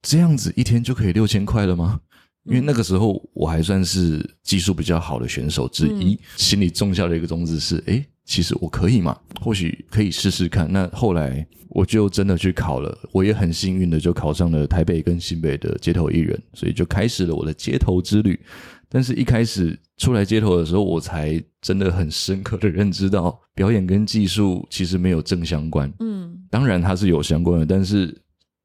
[0.01, 2.01] 这样子一天就可以六千块了吗？
[2.43, 10.67] 因为那个时候我还算是技术比较好的选手之一，嗯、心里种下了一个种子是，诶，其实我可以嘛，或许可以试试看。
[10.71, 18.39] 那后来我就真的去考了，我也很幸运的就考上了台北跟新北的街头艺人，所以就开始了我的街头之旅。
[18.87, 25.91] 但是，一开始出来街头的时候，我才真的很深刻的认知到，表演跟技术其实没有正相关。
[25.99, 28.15] 嗯，当然它是有相关的，但是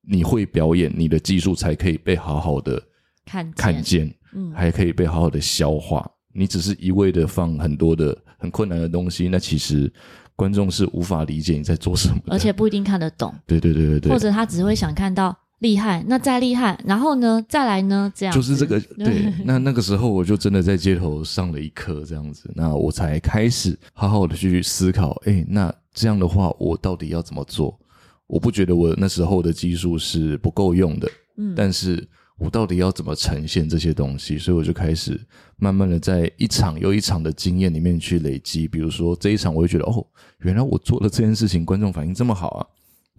[0.03, 2.81] 你会表演，你的技术才可以被好好的
[3.27, 6.09] 看见，看见，嗯，还可以被好好的消化。
[6.33, 9.93] 你只是一味的放很多的很困难的东西，那其实
[10.35, 13.33] 观众是无法理解你在做什么，而且不一定看得懂。
[13.47, 15.37] 对对对对对，或者他只会想看到。
[15.61, 19.31] 厉害，那再厉害，然后呢，再来呢，这样就是这个 对。
[19.45, 27.79] 那那个时候，我就真的在街头上了一课，这样子，那我才开始好好的去思考，哎，那这样的话，我到底要怎么做？
[28.27, 32.09] 我不觉得我那时候的技术是不够用的，嗯，但是
[32.41, 34.39] 我到底要怎么呈现这些东西？
[34.39, 35.21] 所以我就开始
[35.59, 38.67] 慢慢的在一场又一场的经验里面去累积。
[38.67, 40.05] 比如说这一场，我会觉得，哦，
[40.39, 42.67] 原来我做了这件事情，观众反应这么好啊。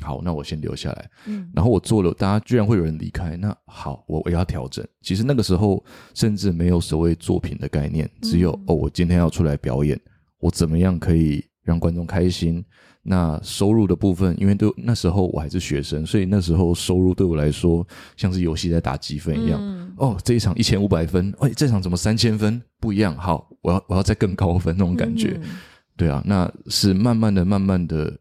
[0.01, 1.09] 好，那我先留下来。
[1.27, 4.83] 嗯，然后我做了，大家居然会有人离开，那好，我我要调整。
[5.03, 9.99] 其实那个时候甚至没有所谓作品的概念，只有、嗯、哦，我今天要出来表演，
[10.39, 12.63] 我怎么样可以让观众开心？
[13.03, 19.59] 那收入的部分，因为对那时候我还是学生，所以那时候收入对我来说像是游戏在打积分一样。
[19.59, 22.61] 嗯、哦，这一场一千五百分，哎，这场怎么三千分？
[22.79, 23.17] 不一样。
[23.17, 25.39] 好，我要我要再更高分那种感觉。
[25.41, 25.49] 嗯、
[25.97, 28.15] 对啊，那是慢慢的、慢慢的。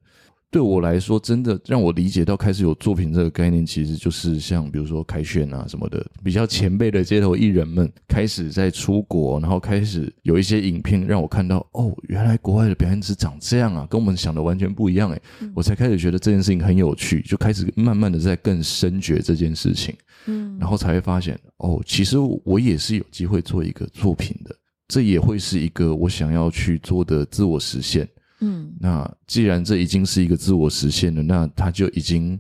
[0.51, 15.23] 对我来说，真的让我理解到开始有作品这个概念，其实就是像比如说凯旋啊什么的，比较前辈的街头艺人们开始在出国，然后开始有一些影片让我看到，哦，原来国外的表演者长这样啊，跟我们想的完全不一样诶，
[15.55, 19.95] 我才开始觉得这件事情很有趣，就开始慢慢的在更深觉这件事情，
[20.27, 24.53] 嗯，然后才会发现，哦，其实我也是有机会做一个作品的，
[24.89, 28.09] 这也会是一个我想要去做的自我实现。
[28.41, 32.39] 嗯，那既然这已经是一个自我实现了，那他就已经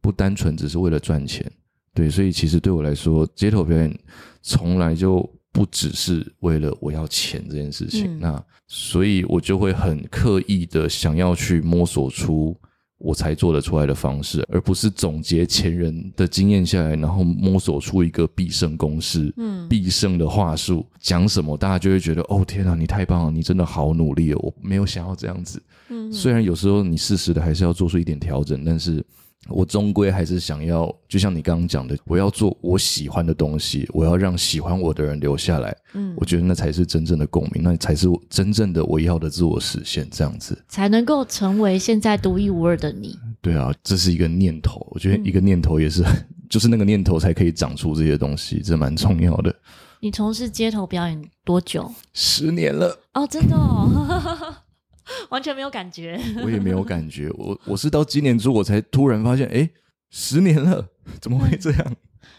[0.00, 1.50] 不单纯只是为了赚钱，
[1.94, 3.98] 对，所以其实对我来说，街头表演
[4.42, 12.56] 从来就不只是为了我要钱这件事情，嗯、那所以我就会很刻意的想要去摸索出。
[12.98, 25.62] 我才做得出来的方式，而不是总结前人的经验下来，然后摸索出一个必胜公式、嗯，必胜的话术，讲什么大家就会觉得哦，天啊，你太棒了，你真的好努力哦，我没有想要这样子。
[25.88, 29.04] 嗯，虽然有时候你适时的还是要做出一点调整，但是。
[29.48, 35.76] 我终归还是想要，就像你刚刚讲的，我要做我喜欢的东西，我要让喜欢我的人留下来。
[35.92, 43.18] 嗯，我觉得那才是真正的共鸣，那才是真正的我要的自我实现，这样子才能够成为现在独一无二的你。
[43.40, 49.54] 对啊，这是一个念头，我觉得一个念头也是，嗯、 就是那个念头才可以长出这些东西，这蛮重要的。
[50.00, 51.90] 你从事街头表演多久？
[52.12, 52.98] 十年了。
[53.14, 54.54] 哦，真的哦。
[55.30, 57.30] 完全没有感觉， 我也没有感觉。
[57.36, 59.68] 我我是到今年初我才突然发现，哎，
[60.10, 60.86] 十年了，
[61.20, 61.96] 怎么会这样？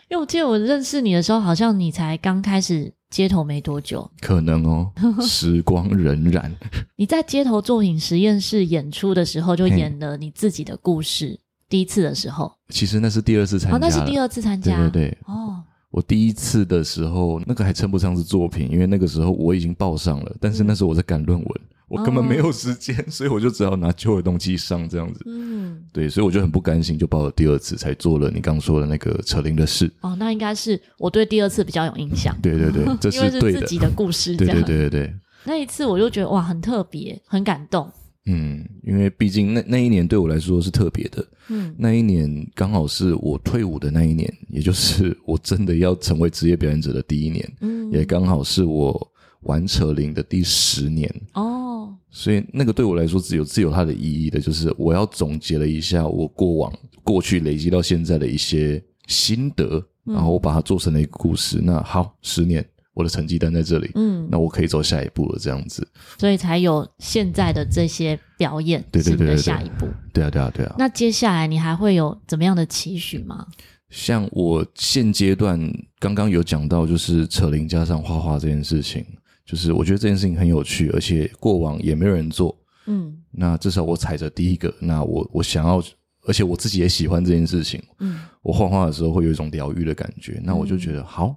[0.09, 4.09] 因为我记得我认识你的时候，好像你才刚开始街头没多久。
[4.21, 6.51] 可能哦，时光荏苒。
[6.95, 11.39] 你在街头作品实验室演出的时候，就演了你自己的故事。
[11.67, 13.75] 第一次的时候，其实那是第二次参加。
[13.75, 15.17] 哦，那是第二次参加，对对对。
[15.25, 21.47] 哦，我第一次的时候，那个还称不上是作品，因为那个时候我已经报上了，但是那时候我在赶论文。
[21.61, 25.21] 嗯我根本没有时间，哦、 所以我就只好拿旧的东西上这样子。
[25.25, 29.91] 嗯，对，所以我就很不甘心，就报了第二次，才做了你刚说的那个扯铃的事。
[30.01, 32.35] 哦，那应该是我对第二次比较有印象。
[32.41, 34.35] 对对对，这是对的，因为是自己的故事。
[34.35, 35.13] 对对对对对，
[35.45, 37.87] 那一次我就觉得哇，很特别，很感动。
[38.25, 41.23] 嗯，因为毕竟那那一年对我来说是特别的。
[41.49, 47.47] 嗯，那一年刚好是我退伍的那一年，也就是我真的要成为职业表演者的第一年。
[47.61, 51.07] 嗯，也刚好是我玩扯铃的第十年。
[51.33, 51.61] 哦。
[52.09, 56.73] 所以那个对我来说只有自有它的意义的，就是我要总结了一下我过往
[57.03, 61.59] 过去累积到现在的一些心得，然后我把它做成了一个故事。
[61.61, 62.65] 那好，十年。
[62.95, 65.85] 我的成绩单在这里，嗯，那我可以走下一步了，这样子，
[66.17, 70.73] 所以才有现在的这些表演，对对对，下一步，对啊对啊对啊。
[70.79, 73.45] 那接下来你还会有怎么样的期许吗？
[73.89, 75.59] 像我现阶段
[75.99, 79.05] 刚刚有讲到，就是扯铃加上画画这件事情，
[79.45, 85.83] 就是我觉得这件事情很有趣，而且过往也没有人做，嗯，那至少我踩着第一个，那我我想要，
[86.23, 91.35] 而且我自己也喜欢这件事情，嗯，我画画的时候会有一种疗愈的感觉，那我就觉得好。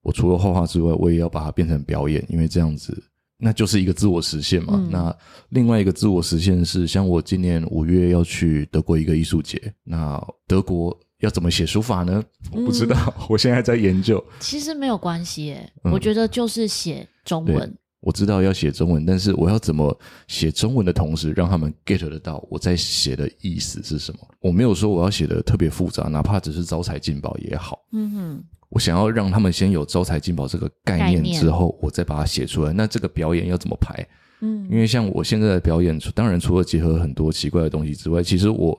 [0.00, 2.96] 我除了画画之外，我也要把它变成表演，因为这样子，
[3.36, 4.74] 那就是一个自我实现嘛。
[4.74, 5.14] 嗯、那
[5.50, 12.22] 另外一个自我实现是，像我今年五月要去德国一个艺术节，那德国要怎么写书法呢？
[12.52, 14.22] 我不知道，嗯、 我现在在研究。
[14.40, 17.76] 其实没有关系耶，嗯、我觉得就是写中文。
[18.00, 19.98] 我知道要写中文，但是我要怎么
[20.28, 24.20] 写中文的同时，让他们 get 得到我在写的意思是什么？
[24.40, 27.80] 我没有说我要写的特别复杂，哪怕只是招财进宝也好。
[27.92, 28.44] 嗯哼。
[28.70, 32.72] 我想要让他们先有招财进宝这个概念之后，我再把它写出来。
[32.72, 34.06] 那这个表演要怎么排？
[34.40, 38.78] 嗯，因为像我现在的表演，当然除了结合很多奇怪的东西之外，其实我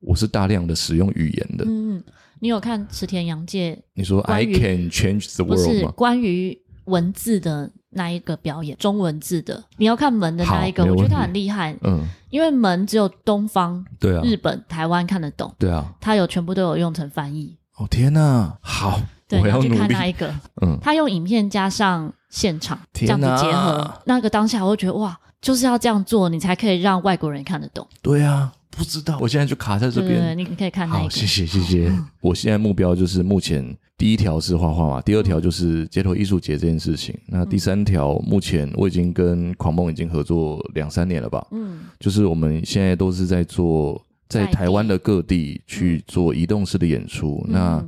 [0.00, 1.64] 我是大量的使用语言的。
[1.66, 2.02] 嗯，
[2.40, 3.78] 你有看池田洋介？
[3.94, 5.90] 你说 I can change the world 吗？
[5.92, 9.62] 关于文字的那一个表演，中文字的。
[9.76, 11.76] 你要看门的那一个，我觉得他很厉害。
[11.82, 15.52] 嗯，因为门只有东方、对啊、日本、台湾看得懂。
[15.58, 17.56] 对啊，他有全部都有用成翻译。
[17.76, 20.34] 哦天呐，好，对，我要去看那一个。
[20.62, 27.86] 嗯，他用影片加上现场这样子结合，那个当下我会觉得哇，就是要这样做，你才可以让外国人看得懂。
[28.02, 30.20] 对啊，不知道，我现在就卡在这边。
[30.20, 31.00] 对，你可以看那个。
[31.02, 31.92] 好，谢谢谢谢。
[32.20, 37.18] 我现在目标就是目前第一条是画画嘛，第二条就是街头艺术节这件事情。
[37.26, 41.46] 那第三条目前我已经跟狂梦已经合作两三年了吧？
[41.50, 44.00] 嗯，就是我们现在都是在做。
[44.28, 47.86] 在台湾的各地去做移动式的演出，嗯、那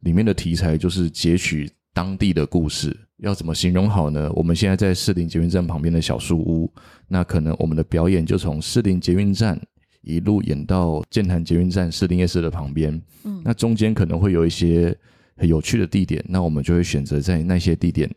[0.00, 4.32] 里面的题材就是截取当地的故事，要怎么形容好呢？
[4.32, 6.72] 我们现在在士林捷运站旁边的小树屋，
[7.08, 9.60] 那可能我们的表演就从士林捷运站
[10.02, 14.96] 一路演到剑潭捷运站士林夜市的旁边，嗯，那中间可能会有一些
[15.36, 18.08] 很有趣的地点，那我们就会选择在那些地点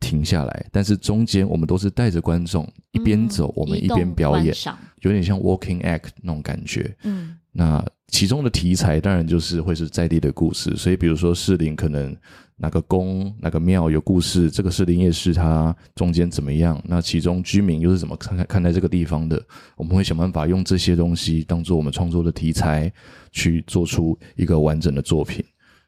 [0.00, 4.54] 停下来，但是中间我们都是带着观众一边走，我们一边表演。
[5.02, 12.16] 有点像 walking act 那种感觉，嗯，那其中的题材当然就是会是在地的故事，所以比如说士林可能
[12.56, 16.82] 哪个宫、哪个庙有故事，这个士林夜市它中间怎么样？
[16.84, 19.40] 那其中居民又是怎么看看待这个地方的？
[19.76, 22.92] 我们会想办法用这些东西当做我们创作的题材，
[23.30, 25.44] 去做出一个完整的作品。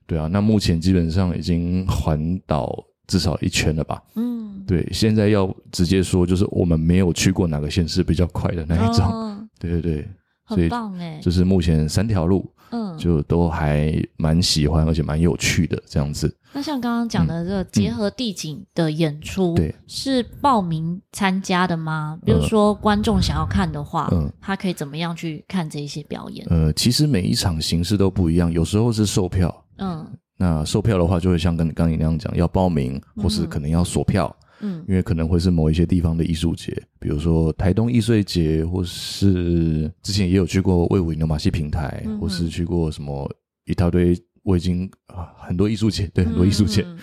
[0.06, 4.02] 对啊，那目前基本上已经环岛至少一圈了吧？
[4.16, 4.38] 嗯。
[4.66, 9.04] 对，现在要直接说，就是我们没有去过哪个县市比较快的那一种。
[9.04, 10.08] 哦、对对对，
[10.56, 11.18] 很棒哎！
[11.22, 16.34] 就是目前三条路，嗯，就都还蛮喜欢，而且蛮有趣的这样子。
[16.52, 22.18] 那像刚刚讲的这个结合地景的演出，对、嗯，是报名参加的吗？
[22.22, 26.46] 嗯、比如说观众想要看的话，嗯，他可以怎么样去看这一些表演？
[26.50, 34.26] 呃，其实每一场形式都不一样，有时候是售票，嗯，那售票的话就会像跟刚刚你那样讲，要报名，或是可能要锁票。
[34.26, 43.30] 嗯嗯，因为可能会是某一些地方的艺术节，比如说台东艺穗节，或是之前也有去过魏武营的马戏平台，嗯、或是去过什么
[43.66, 46.98] 一大堆，我已经啊很多艺术节，对，很多艺术节，嗯、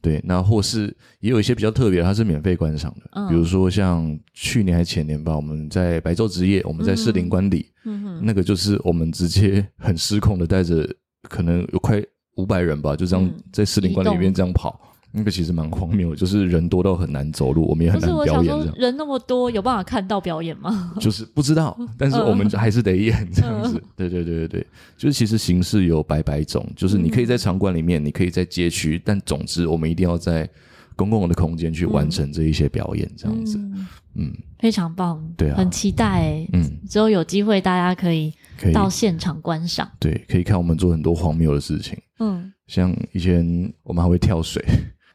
[0.00, 10.88] 对，那或是也有一些比较特别，它是免费观赏的，嗯、比如说像去年还前年吧，我们在白昼之夜，我们在士林官邸，嗯哼，那个就是我们直接很失控的带着
[11.28, 12.02] 可能有快
[12.36, 14.80] 五百人吧，就这样在士林官里面这样跑。
[15.14, 20.94] 那个其实蛮荒谬，就是人多到很难走路，我们也很难表演人那么多，有办法看到表演吗？
[20.98, 23.82] 就是不知道，但是我们还是得演这样子。
[23.94, 30.48] 对对对对对，就是其实形式有百百种，就是你可以在场馆里面，你可以在街区，但总之我们一定要在
[30.96, 33.58] 公共的空间去完成这一些表演，这样子。
[34.14, 36.46] 嗯，非常棒，对啊，很期待。
[36.54, 38.32] 嗯，之后有机会大家可以
[38.72, 41.98] 到现场观赏，对，可以看我们做很多荒谬的事情。
[42.18, 44.64] 嗯，像以前我们还会跳水。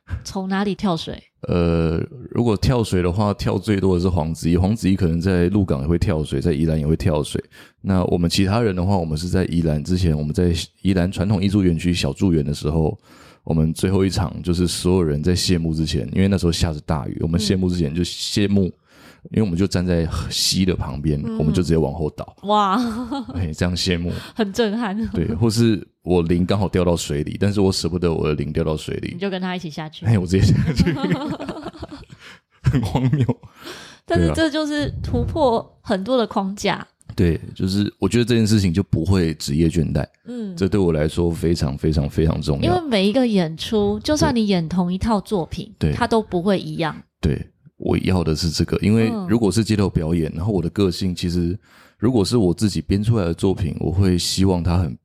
[0.23, 1.21] 从哪里跳水？
[1.41, 2.01] 呃，
[2.31, 4.57] 如果跳水的话，跳最多的是黄子怡。
[4.57, 7.41] 黄子怡可能在鹿港也会跳水，在宜兰也会跳水。
[7.81, 10.51] 那我们其他人的话，我们是在宜兰之前，我们在
[10.81, 12.97] 宜兰传统艺术园区小筑园的时候，
[13.43, 18.65] 我们最后一场就是所有人在谢幕之前，因为那时候下着大雨，我们谢幕之前就谢幕。
[18.65, 18.73] 嗯
[19.31, 22.35] 因为我们就站在溪的旁边，嗯、我们就直接往后倒。
[22.43, 22.77] 哇，
[23.35, 24.95] 哎，这样羡慕，很震撼。
[25.09, 30.05] 对，或是我铃刚好掉到水里，但是我舍不得我的铃掉到水里，你就跟他一起下去。
[30.05, 30.93] 哎，我直接下去，
[32.63, 33.25] 很荒谬。
[34.05, 36.87] 但是这就是突破很多的框架。
[37.15, 40.05] 对，就是我觉得这件事情就不会职业倦怠。
[40.27, 42.63] 嗯，这对我来说非常非常非常重要。
[42.63, 46.95] 因为每一个演出，就算你演同一套作品，对，它都不会一样。
[47.19, 51.57] 对，我要的是这个，因为如果是街头表演，然后我的个性其实，
[51.97, 54.97] 如果是我自己编出来的作品，我会希望它很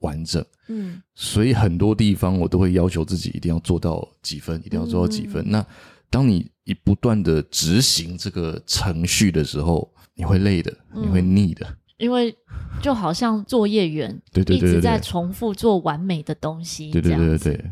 [0.00, 0.44] 完整。
[0.68, 5.44] 嗯，所以很多地方我都会要求自己一定要做到几分，一定要做到几分。
[5.46, 5.66] 嗯、那
[6.10, 12.36] 当你一不断的执行这个程序的时候，你会累的，你会腻的，嗯、因为
[12.82, 17.64] 就好像作业员，对对对，一直在重复做完美的东西，对对对对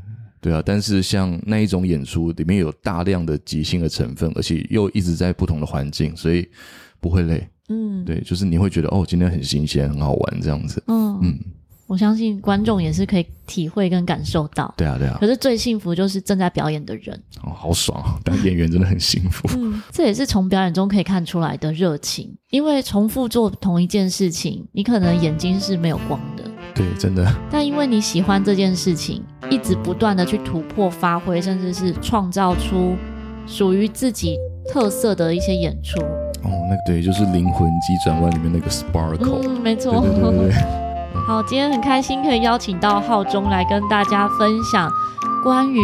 [0.44, 0.62] 对，啊。
[0.64, 6.46] 但是像那一种演出里面有大量的即兴的成分，而且又一直在不同的环境，所以
[7.00, 7.48] 不会累。
[7.70, 10.82] 嗯，对，就是你会觉得哦，今天很新鲜，很好玩这样子。
[10.88, 11.38] 嗯嗯。
[11.86, 14.72] 我相信观众也是可以体会跟感受到。
[14.74, 15.18] 对啊，对啊。
[15.20, 17.14] 可是最幸福就是正在表演的人。
[17.42, 18.18] 哦，好爽啊！
[18.24, 19.46] 当演员真的很幸福。
[19.58, 22.34] 嗯，这也是从表演中可以看出来的热情。
[22.50, 26.50] 因为重复做同一件事情，你可能眼睛是没有光的。
[26.74, 27.24] 对，真的。
[27.50, 32.96] 但因为你喜欢这件事情，一直不断的去突破、发挥，甚至是创造出
[33.46, 34.36] 属于自己
[34.68, 36.00] 特色的一些演出。
[36.00, 39.48] 哦，那个对，就是《灵魂急转弯》里面那个 Sparkle。
[39.48, 40.00] 嗯，没错。
[40.00, 40.54] 对对对对对。
[41.26, 44.90] 好，今天很开心可以邀请到浩中来跟大家分享
[45.42, 45.80] 关于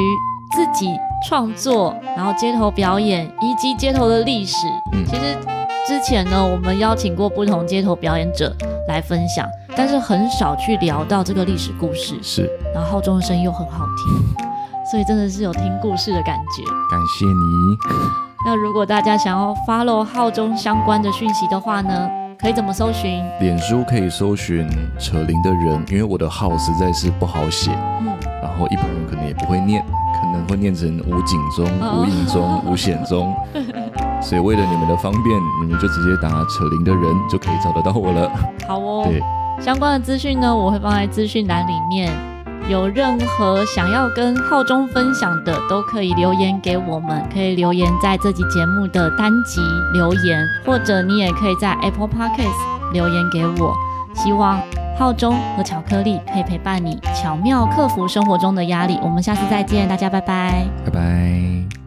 [0.54, 0.86] 自己
[1.26, 4.66] 创作，然后街头表演以及街头的历史。
[4.92, 5.38] 嗯，其实
[5.86, 8.54] 之前呢，我们邀请过不同街头表演者
[8.88, 12.18] 来分享，但是很少去聊到这个历史故事。
[12.22, 14.44] 是，然后浩中的声音又很好听，
[14.90, 16.62] 所以真的是有听故事的感觉。
[16.90, 17.76] 感谢你。
[18.46, 22.10] 那如果大家想要 follow 浩中相关的讯息的话呢？
[22.40, 23.22] 可以怎么搜寻？
[23.38, 24.66] 脸书可以搜寻
[24.98, 28.06] 扯铃的人，因为我的号实在是不好写，嗯，
[28.42, 29.84] 然后一般人可能也不会念，
[30.18, 31.66] 可能会念成无景中、
[31.98, 33.36] 无影中、 无险中，
[34.22, 38.30] 所以为了你们的方便，你们就直接打扯铃的人就可以找得到我了。
[38.66, 39.22] 好哦，对，
[39.60, 42.10] 相关的资讯呢，我会放在资讯栏里面。
[42.68, 49.60] 有任何想要跟浩中分享的，都可以留言给我们，可以留言在这集节目的单集
[49.92, 53.74] 留言，或者你也可以在 Apple Podcast 留言给我。
[54.14, 54.60] 希望
[54.98, 58.98] 浩中和巧克力可以陪伴你，巧妙克服生活中的压力。
[59.02, 61.79] 我们下次再见，大家拜拜，拜拜。